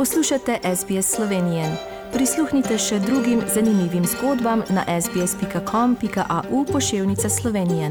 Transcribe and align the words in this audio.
Poslušate 0.00 0.52
SBS 0.76 1.16
Slovenije. 1.16 1.64
Prisluhnite 2.12 2.78
še 2.80 2.98
drugim 3.06 3.40
zanimivim 3.54 4.04
zgodbam 4.08 4.62
na 4.76 4.82
sbsp.com.au 5.00 6.60
pošiljka 6.72 7.28
Slovenije. 7.28 7.90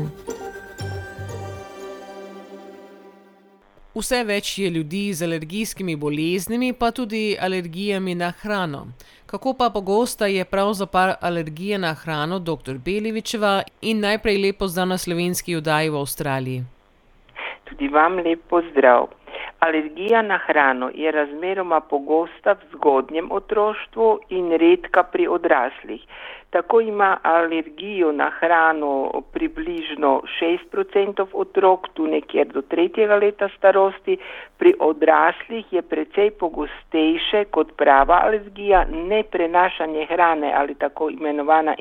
Vse 3.94 4.24
več 4.24 4.58
je 4.58 4.70
ljudi 4.70 5.04
z 5.14 5.28
alergijskimi 5.28 5.96
boleznimi, 5.96 6.74
pa 6.74 6.90
tudi 6.92 7.38
alergijami 7.42 8.16
na 8.16 8.32
hrano. 8.42 8.88
Kako 9.26 9.54
pa 9.54 9.70
pogosta 9.70 10.26
je 10.26 10.46
pravzaprav 10.46 11.14
alergija 11.22 11.78
na 11.78 11.94
hrano, 11.94 12.40
dr. 12.40 12.82
Belevičeva, 12.86 13.62
in 13.82 14.02
najprej 14.02 14.42
lepo 14.48 14.68
zdrav 14.68 14.88
na 14.96 14.98
slovenski 14.98 15.62
oddaji 15.62 15.90
v 15.90 16.02
Avstraliji. 16.02 16.66
Tudi 17.70 17.88
vam 17.88 18.18
lep 18.18 18.50
pozdrav. 18.50 19.19
Alergija 19.60 20.22
na 20.22 20.38
hrano 20.38 20.90
je 20.94 21.12
razmeroma 21.12 21.80
pogosta 21.82 22.54
v 22.54 22.68
zgodnjem 22.74 23.32
otroštvu 23.32 24.20
in 24.30 24.52
redka 24.52 25.04
pri 25.04 25.28
odraslih. 25.28 26.06
Tako 26.50 26.82
ima 26.82 27.18
alergijo 27.24 28.12
na 28.12 28.30
hrano 28.40 29.22
približno 29.34 30.22
6% 30.42 31.26
otrok, 31.34 31.90
tu 31.94 32.08
nekje 32.08 32.46
do 32.46 32.62
tretjega 32.62 33.16
leta 33.16 33.50
starosti, 33.58 34.18
pri 34.58 34.74
odraslih 34.80 35.74
je 35.74 35.82
precej 35.82 36.32
pogostejše 36.32 37.46
kot 37.52 37.76
prava 37.78 38.22
alergija, 38.24 38.86
neprenašanje 38.86 40.06
hrane 40.06 40.54
ali 40.56 40.76
tako 40.76 41.10
imenovana 41.10 41.76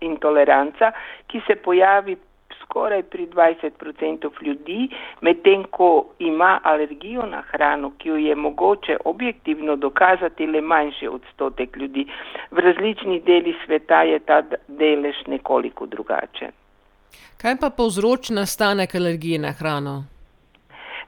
intoleranca, 0.00 0.92
ki 1.26 1.40
se 1.46 1.56
pojavi 1.56 2.16
skoraj 2.66 3.02
pri 3.02 3.26
20% 3.26 4.30
ljudi, 4.42 4.88
medtem 5.20 5.64
ko 5.70 6.06
ima 6.18 6.60
alergijo 6.62 7.26
na 7.26 7.42
hrano, 7.50 7.92
ki 7.98 8.08
jo 8.08 8.16
je 8.16 8.34
mogoče 8.34 8.96
objektivno 9.04 9.76
dokazati 9.76 10.46
le 10.46 10.60
manjši 10.60 11.08
odstotek 11.08 11.76
ljudi. 11.76 12.06
V 12.50 12.58
različnih 12.58 13.24
delih 13.24 13.56
sveta 13.66 14.02
je 14.02 14.18
ta 14.18 14.42
delež 14.68 15.16
nekoliko 15.26 15.86
drugačen. 15.86 16.50
Kaj 17.42 17.56
pa 17.60 17.70
povzroči 17.70 18.32
nastanek 18.32 18.94
alergije 18.94 19.38
na 19.38 19.52
hrano? 19.52 20.04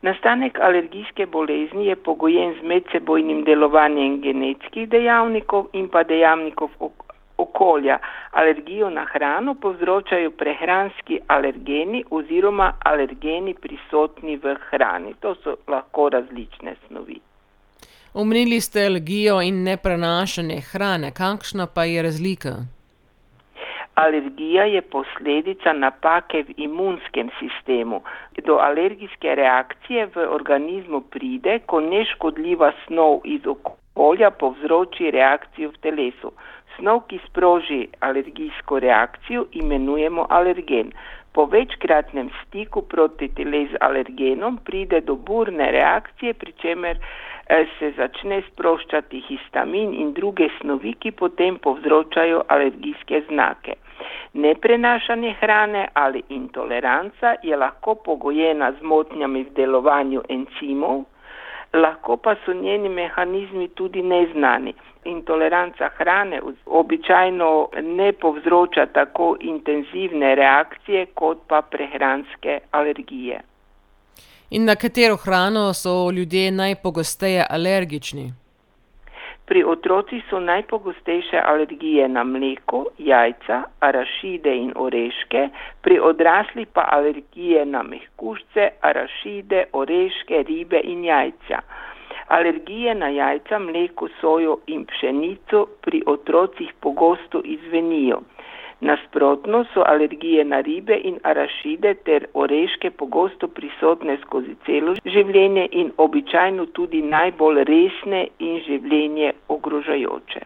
Nastanek 0.02 0.58
alergijske 0.60 1.27
bolezni 1.27 1.86
je 1.86 1.97
pogojen 1.97 2.54
z 2.60 2.66
medsebojnim 2.66 3.44
delovanjem 3.44 4.20
genetskih 4.20 4.88
dejavnikov 4.88 5.66
in 5.72 5.88
pa 5.88 6.02
dejavnikov 6.02 6.69
okolja. 7.39 7.98
Alergijo 8.31 8.91
na 8.91 9.05
hrano 9.12 9.55
povzročajo 9.55 10.31
prehranski 10.31 11.20
alergeni 11.27 12.05
oziroma 12.11 12.72
alergeni 12.84 13.55
prisotni 13.55 14.36
v 14.36 14.56
hrani. 14.70 15.14
To 15.20 15.34
so 15.34 15.56
lahko 15.69 16.09
različne 16.09 16.75
snovi. 16.86 17.20
Omenili 18.14 18.61
ste 18.61 18.86
alergijo 18.86 19.41
in 19.42 19.62
neprenašanje 19.62 20.61
hrane. 20.72 21.11
Kakšna 21.11 21.66
pa 21.75 21.84
je 21.84 22.03
razlika? 22.03 22.56
Alergija 23.94 24.64
je 24.64 24.81
posledica 24.83 25.72
napake 25.72 26.42
v 26.42 26.55
imunskem 26.56 27.31
sistemu. 27.39 28.00
Do 28.47 28.59
alergijske 28.62 29.34
reakcije 29.34 30.06
v 30.14 30.27
organizmu 30.31 31.00
pride, 31.00 31.59
ko 31.66 31.81
neškodljiva 31.81 32.72
snov 32.86 33.20
iz 33.25 33.47
okolja 33.47 34.31
povzroči 34.31 35.11
reakcijo 35.11 35.70
v 35.70 35.83
telesu. 35.83 36.33
Snov, 36.78 37.00
ki 37.10 37.18
sproži 37.26 37.88
alergijsko 38.06 38.78
reakcijo, 38.78 39.46
imenujemo 39.52 40.26
alergen. 40.30 40.92
Po 41.34 41.44
večkratnem 41.44 42.30
stiku 42.42 42.82
proti 42.82 43.28
teles 43.34 43.72
z 43.72 43.80
alergenom 43.80 44.60
pride 44.64 45.00
do 45.00 45.16
burne 45.16 45.70
reakcije, 45.74 46.34
pri 46.34 46.52
čemer 46.62 47.00
eh, 47.00 47.66
se 47.78 47.90
začne 47.96 48.40
sproščati 48.52 49.24
histamin 49.26 49.94
in 49.94 50.14
druge 50.14 50.48
snovi, 50.60 50.94
ki 51.03 51.12
potem 51.19 51.58
povzročajo 51.58 52.44
alergijske 52.48 53.22
znake. 53.28 53.74
Neprenašanje 54.32 55.34
hrane 55.41 55.88
ali 55.94 56.22
intoleranca 56.28 57.34
je 57.42 57.56
lahko 57.56 57.94
pogojena 57.94 58.72
z 58.72 58.82
motnjami 58.82 59.42
v 59.42 59.54
delovanju 59.56 60.22
encimov, 60.28 61.04
lahko 61.72 62.16
pa 62.16 62.34
so 62.44 62.52
njeni 62.52 62.88
mehanizmi 62.88 63.68
tudi 63.68 64.02
neznani. 64.02 64.74
Intoleranca 65.04 65.88
hrane 65.96 66.40
običajno 66.66 67.68
ne 67.82 68.12
povzroča 68.12 68.86
tako 68.86 69.36
intenzivne 69.40 70.34
reakcije 70.34 71.06
kot 71.06 71.38
pa 71.48 71.62
prehranske 71.62 72.60
alergije. 72.70 73.40
In 74.50 74.64
na 74.64 74.74
katero 74.76 75.16
hrano 75.16 75.74
so 75.74 76.10
ljudje 76.10 76.50
najpogosteje 76.50 77.46
alergični? 77.50 78.32
Pri 79.48 79.64
otrocih 79.64 80.25
so 80.31 80.41
najpogostejše 80.41 81.41
alergije 81.41 82.09
na 82.09 82.25
mleko, 82.25 82.84
jajca, 82.98 83.62
arašide 83.81 84.53
in 84.56 84.72
oreške, 84.76 85.48
pri 85.82 85.98
odraslih 86.00 86.69
pa 86.72 86.84
alergije 86.97 87.64
na 87.66 87.82
mehkužce, 87.82 88.69
arašide, 88.81 89.64
oreške, 89.72 90.42
ribe 90.48 90.81
in 90.84 91.04
jajca. 91.04 91.62
Alergije 92.28 92.94
na 92.94 93.09
jajca, 93.09 93.59
mleko, 93.59 94.09
sojo 94.20 94.59
in 94.66 94.84
pšenico 94.84 95.66
pri 95.80 96.03
otrocih 96.06 96.72
pogosto 96.80 97.41
izvenijo. 97.44 98.20
Nasprotno 98.81 99.65
so 99.75 99.83
alergije 99.87 100.44
na 100.44 100.61
ribe 100.61 101.00
in 101.05 101.19
arašide 101.22 101.94
ter 101.94 102.27
oreške 102.34 102.91
pogosto 102.91 103.49
prisotne 103.49 104.19
skozi 104.27 104.55
celo 104.66 104.94
življenje 105.05 105.69
in 105.72 105.91
običajno 105.97 106.66
tudi 106.66 107.03
najbolj 107.03 107.65
resne 107.65 108.28
in 108.39 108.61
življenje 108.66 109.33
ogrožajoče. 109.49 110.44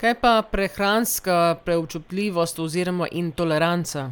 Kaj 0.00 0.14
pa 0.20 0.42
prehranska 0.52 1.56
preobčutljivost 1.64 2.58
oziroma 2.58 3.08
intoleranca? 3.10 4.10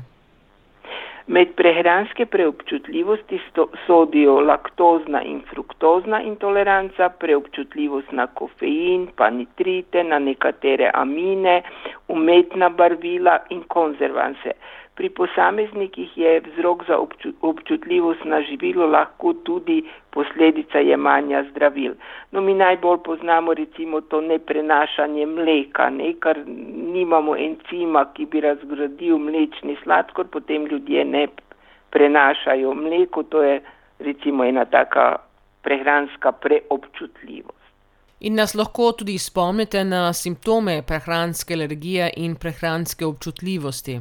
Med 1.27 1.55
prehranske 1.57 2.27
preobčutljivosti 2.27 3.39
sodijo 3.87 4.41
laktozna 4.41 5.23
in 5.23 5.39
fruktozna 5.49 6.21
intoleranca, 6.23 7.09
preobčutljivost 7.09 8.13
na 8.13 8.27
kofein, 8.27 9.07
pa 9.17 9.31
nitrite, 9.31 10.05
na 10.05 10.19
nekatere 10.19 10.91
amine, 10.95 11.63
umetna 12.09 12.69
barvila 12.69 13.39
in 13.51 13.63
konzervanse. 13.69 14.53
Pri 14.95 15.09
posameznikih 15.11 16.19
je 16.19 16.41
vzrok 16.41 16.85
za 16.87 16.99
občutljivost 17.41 18.25
na 18.25 18.43
živilo 18.43 18.87
lahko 18.87 19.33
tudi 19.33 19.83
posledica 20.11 20.79
jemanja 20.79 21.45
zdravil. 21.51 21.95
No, 22.33 22.41
mi 22.41 22.55
najbolj 22.55 22.99
poznamo 23.05 23.55
recimo 23.55 24.01
to 24.01 24.21
neprenašanje 24.21 25.27
mleka, 25.27 25.91
ne, 25.91 26.13
ker 26.23 26.39
nimamo 26.95 27.37
encima, 27.37 28.05
ki 28.15 28.27
bi 28.27 28.41
razgradil 28.41 29.19
mlečni 29.19 29.77
sladkor, 29.83 30.31
potem 30.31 30.67
ljudje 30.67 31.05
ne 31.05 31.27
prenašajo 31.91 32.75
mleko, 32.75 33.23
to 33.23 33.43
je 33.43 33.61
recimo 33.99 34.45
ena 34.45 34.65
taka 34.65 35.17
prehranska 35.63 36.33
preobčutljivost. 36.33 37.65
In 38.21 38.35
nas 38.35 38.55
lahko 38.55 38.93
tudi 38.93 39.19
spomnite 39.19 39.85
na 39.85 40.13
simptome 40.13 40.83
prehranske 40.87 41.55
alergije 41.55 42.11
in 42.17 42.37
prehranske 42.37 43.07
občutljivosti. 43.07 44.01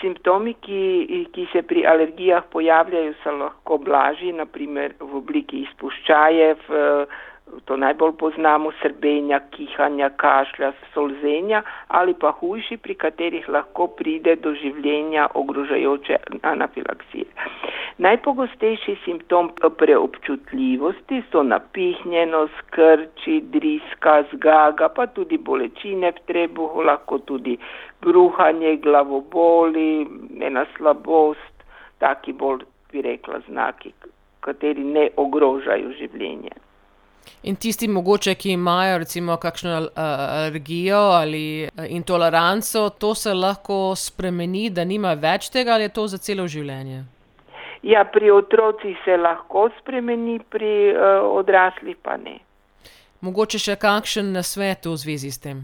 Simptomi, 0.00 0.54
ki, 0.60 1.26
ki 1.32 1.46
se 1.52 1.62
pri 1.62 1.86
alergijah 1.88 2.44
pojavljajo, 2.52 3.14
so 3.22 3.32
lahko 3.32 3.78
blažji, 3.78 4.34
naprimer 4.36 4.92
v 5.00 5.22
obliki 5.22 5.62
izpuščajev, 5.64 6.66
to 7.64 7.76
najbolj 7.76 8.12
poznamo, 8.18 8.70
srbenja, 8.82 9.40
kihanja, 9.50 10.10
kašlja, 10.22 10.72
solzenja 10.94 11.62
ali 11.88 12.14
pa 12.14 12.30
hujši, 12.40 12.76
pri 12.76 12.94
katerih 12.94 13.48
lahko 13.48 13.86
pride 13.98 14.36
do 14.42 14.52
življenja 14.54 15.28
ogrožajoče 15.34 16.18
anafilaksije. 16.42 17.26
Najpogostejši 17.98 18.96
simptom 19.04 19.50
preobčutljivosti 19.78 21.22
so 21.30 21.42
napihnjenost, 21.42 22.58
krči, 22.74 23.38
driska, 23.54 24.18
zgaga, 24.32 24.88
pa 24.88 25.06
tudi 25.06 25.38
bolečine 25.38 26.12
v 26.18 26.26
trebuhu, 26.32 26.84
lahko 26.90 27.18
tudi 27.30 27.56
bruhanje, 28.02 28.76
glavoboli, 28.84 30.04
ena 30.50 30.66
slabost, 30.76 31.64
taki 31.98 32.32
bolj 32.32 32.66
bi 32.92 33.02
rekla 33.06 33.40
znaki, 33.48 33.94
kateri 34.44 34.84
ne 34.84 35.08
ogrožajo 35.16 35.96
življenje. 36.02 36.65
In 37.46 37.54
tisti 37.56 37.86
mogoče, 37.88 38.34
ki 38.34 38.50
imajo 38.52 38.98
recimo 38.98 39.36
kakšno 39.36 39.70
alergijo 39.70 40.98
ali 40.98 41.68
intoleranco, 41.88 42.88
to 42.98 43.14
se 43.14 43.34
lahko 43.34 43.94
spremeni, 43.94 44.70
da 44.70 44.84
nimajo 44.84 45.20
več 45.22 45.50
tega 45.54 45.76
ali 45.76 45.86
je 45.86 45.92
to 45.98 46.06
za 46.10 46.18
celo 46.18 46.48
življenje? 46.50 47.04
Ja, 47.86 48.02
pri 48.04 48.32
otrocih 48.34 48.98
se 49.04 49.14
lahko 49.16 49.68
spremeni, 49.78 50.40
pri 50.50 50.96
odraslih 51.38 51.96
pa 52.02 52.16
ne. 52.18 52.40
Mogoče 53.22 53.62
še 53.62 53.78
kakšen 53.78 54.34
nasvet 54.34 54.90
v 54.90 54.96
zvezi 54.98 55.30
s 55.30 55.38
tem? 55.38 55.62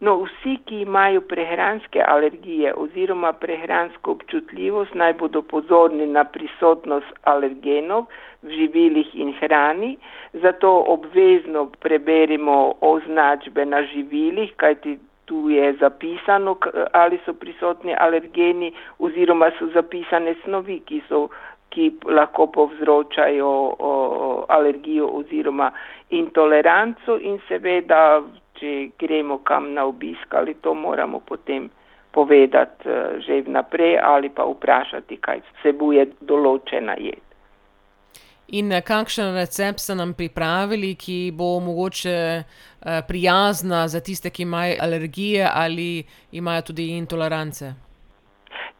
No, 0.00 0.14
vsi, 0.24 0.54
ki 0.64 0.80
imajo 0.80 1.20
prehranske 1.28 2.00
alergije 2.02 2.72
oziroma 2.84 3.32
prehransko 3.32 4.14
občutljivost, 4.16 4.94
naj 4.94 5.12
bodo 5.22 5.42
pozorni 5.42 6.06
na 6.06 6.24
prisotnost 6.24 7.18
alergenov 7.32 8.06
v 8.42 8.54
živilih 8.62 9.10
in 9.14 9.34
hrani, 9.40 9.90
zato 10.32 10.72
obvezno 10.94 11.66
preberimo 11.84 12.56
označbe 12.80 13.66
na 13.66 13.82
živilih, 13.92 14.56
kajti 14.56 14.96
tu 15.30 15.50
je 15.50 15.72
zapisano, 15.80 16.56
ali 16.92 17.20
so 17.24 17.32
prisotni 17.32 17.94
alergeni 17.94 18.72
oziroma 18.98 19.50
so 19.58 19.68
zapisane 19.74 20.34
snovi, 20.44 20.80
ki, 20.88 21.02
so, 21.08 21.28
ki 21.70 21.92
lahko 22.08 22.46
povzročajo 22.56 23.50
o, 23.78 23.92
alergijo 24.48 25.12
oziroma 25.20 25.70
intoleranco 26.10 27.18
in 27.20 27.38
seveda, 27.48 28.22
če 28.60 28.90
gremo 29.00 29.40
kam 29.44 29.72
na 29.74 29.86
obisk, 29.88 30.34
ali 30.34 30.54
to 30.60 30.74
moramo 30.74 31.20
potem 31.20 31.70
povedati 32.12 32.88
uh, 32.88 33.18
že 33.24 33.42
vnaprej 33.46 33.98
ali 34.02 34.28
pa 34.28 34.44
vprašati, 34.44 35.16
kaj 35.16 35.42
vsebuje 35.48 36.06
določena 36.20 36.98
jed. 36.98 37.22
In 38.52 38.72
eh, 38.72 38.82
kakšen 38.82 39.34
recept 39.38 39.78
ste 39.78 39.94
nam 39.94 40.14
pripravili, 40.18 40.96
ki 40.98 41.30
bo 41.34 41.60
mogoče 41.62 42.16
eh, 42.42 43.02
prijazna 43.08 43.86
za 43.88 44.00
tiste, 44.00 44.30
ki 44.30 44.42
imajo 44.42 44.74
alergije 44.82 45.46
ali 45.54 46.02
imajo 46.32 46.62
tudi 46.72 46.88
intolerance? 46.98 47.70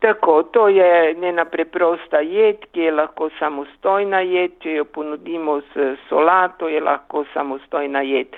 Tako, 0.01 0.43
to 0.43 0.69
je 0.69 1.15
njena 1.15 1.45
preprosta 1.45 2.19
jed, 2.19 2.57
ki 2.73 2.81
je 2.81 2.93
lahko 2.93 3.29
samostojna 3.39 4.21
jed, 4.21 4.57
če 4.63 4.73
jo 4.79 4.85
ponudimo 4.85 5.61
s 5.61 5.91
solato, 6.09 6.69
je 6.69 6.81
lahko 6.81 7.25
samostojna 7.35 8.01
jed. 8.03 8.35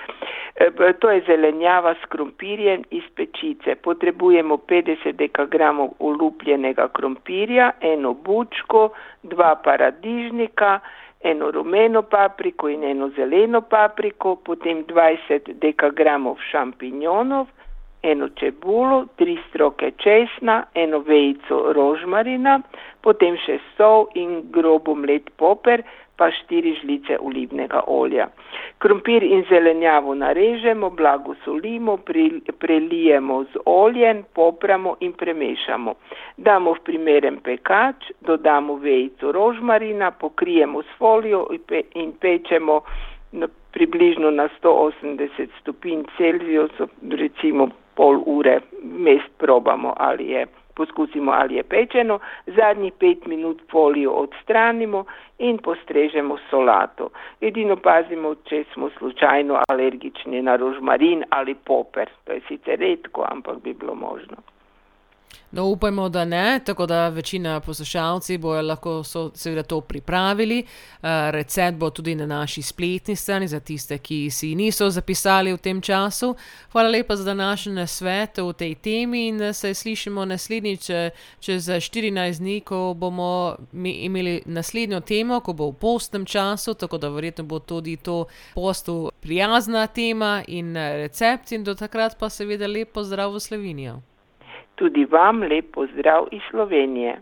Eh, 0.55 0.93
to 0.99 1.11
je 1.11 1.23
zelenjava 1.27 1.93
s 1.93 2.05
krompirjem 2.09 2.83
iz 2.91 3.03
pečice. 3.15 3.75
Potrebujemo 3.75 4.57
50 4.57 5.11
dekagramov 5.11 5.89
ulupljenega 5.99 6.87
krompirja, 6.87 7.71
eno 7.81 8.13
bučko, 8.13 8.89
dva 9.23 9.55
paradižnika, 9.55 10.79
eno 11.23 11.51
rumeno 11.51 12.01
papriko 12.01 12.69
in 12.69 12.83
eno 12.83 13.09
zeleno 13.09 13.61
papriko, 13.61 14.35
potem 14.35 14.85
20 14.85 15.53
dekagramov 15.53 16.37
šampinjonov, 16.51 17.47
eno 18.03 18.29
čebulo, 18.35 19.05
tri 19.15 19.37
stroke 19.49 19.91
česna, 19.97 20.63
eno 20.75 20.99
vejico 20.99 21.73
rožmarina, 21.73 22.59
potem 23.01 23.37
še 23.45 23.59
sol 23.77 24.09
in 24.19 24.41
grobo 24.51 24.95
mlet 24.95 25.31
poper, 25.39 25.83
pa 26.15 26.29
štiri 26.31 26.75
žlice 26.81 27.17
olivnega 27.19 27.81
olja. 27.87 28.27
Krompir 28.77 29.23
in 29.23 29.45
zelenjavo 29.49 30.13
narežemo, 30.15 30.89
blago 30.89 31.33
solimo, 31.45 31.97
prelijemo 32.59 33.43
z 33.43 33.63
oljem, 33.65 34.23
popramo 34.33 34.95
in 34.99 35.13
premešamo. 35.17 35.95
Damo 36.37 36.73
v 36.73 36.83
primeren 36.85 37.39
pekač, 37.41 38.11
dodamo 38.21 38.75
vejico 38.83 39.31
rožmarina, 39.31 40.11
pokrijemo 40.11 40.83
s 40.83 40.99
folijo 40.99 41.47
in 41.95 42.13
pečemo 42.19 42.81
približno 43.73 44.29
na 44.31 44.49
180 44.61 45.47
stopinj 45.61 46.03
Celsijusa, 46.17 46.87
recimo 47.09 47.69
pol 47.95 48.23
ure, 48.25 48.59
mest 48.83 49.31
probamo 49.37 49.93
ali 49.97 50.29
je 50.29 50.47
poskusimo 50.75 51.31
ali 51.31 51.55
je 51.55 51.63
pečeno, 51.63 52.19
zadnjih 52.45 52.93
pet 52.99 53.25
minut 53.25 53.61
folijo 53.71 54.11
odstranimo 54.11 55.05
in 55.39 55.57
postrežemo 55.57 56.37
solato. 56.49 57.09
Edino 57.41 57.75
pazimo, 57.75 58.35
če 58.35 58.63
smo 58.73 58.89
slučajno 58.97 59.61
alergični 59.69 60.41
na 60.41 60.55
rožmarin 60.55 61.23
ali 61.29 61.55
poper. 61.55 62.09
To 62.23 62.33
je 62.33 62.41
sicer 62.47 62.79
redko, 62.79 63.25
ampak 63.31 63.57
bi 63.63 63.73
bilo 63.73 63.95
možno. 63.95 64.52
No, 65.55 65.65
upajmo, 65.65 66.09
da 66.09 66.25
ne, 66.25 66.59
tako 66.65 66.85
da 66.85 67.09
večina 67.09 67.59
poslušalcev 67.59 68.39
bo 68.39 68.61
lahko 68.61 69.03
so, 69.03 69.31
seveda 69.35 69.63
to 69.63 69.81
pripravili. 69.81 70.63
Uh, 71.01 71.09
recept 71.29 71.77
bo 71.77 71.89
tudi 71.89 72.15
na 72.15 72.25
naši 72.25 72.61
spletni 72.61 73.15
strani 73.15 73.47
za 73.47 73.59
tiste, 73.59 73.97
ki 73.97 74.29
si 74.31 74.55
niso 74.55 74.89
zapisali 74.89 75.53
v 75.53 75.57
tem 75.57 75.81
času. 75.81 76.35
Hvala 76.71 76.89
lepa 76.89 77.15
za 77.15 77.23
današnji 77.23 77.87
svet 77.87 78.37
v 78.37 78.53
tej 78.53 78.75
temi 78.75 79.27
in 79.27 79.53
se 79.53 79.73
slišimo 79.73 80.25
naslednjič 80.25 80.85
čez 81.39 81.67
14 81.67 82.37
dni, 82.37 82.59
ko 82.61 82.93
bomo 82.97 83.55
imeli 83.73 84.41
naslednjo 84.45 84.99
temo, 84.99 85.39
ko 85.39 85.53
bo 85.53 85.69
v 85.69 85.73
postnem 85.73 86.25
času, 86.25 86.73
tako 86.73 86.97
da 86.97 87.09
verjetno 87.09 87.43
bo 87.43 87.59
tudi 87.59 87.97
to 87.97 88.25
postu 88.55 89.11
prijazna 89.21 89.87
tema 89.87 90.43
in 90.47 90.75
recept 90.75 91.51
in 91.51 91.63
do 91.63 91.75
takrat 91.75 92.17
pa 92.19 92.29
seveda 92.29 92.67
lepo 92.67 93.03
zdrav 93.03 93.33
v 93.33 93.39
Slovenijo. 93.39 94.12
Tudi 94.83 95.05
vam 95.05 95.39
lep 95.43 95.71
pozdrav 95.73 96.25
iz 96.31 96.41
Slovenije. 96.51 97.21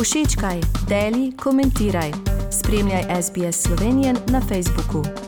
Všečkaj, 0.00 0.60
deli, 0.88 1.36
komentiraj. 1.44 2.10
Spremljaj 2.58 3.22
SBS 3.22 3.56
Slovenijo 3.62 4.12
na 4.32 4.40
Facebooku. 4.40 5.27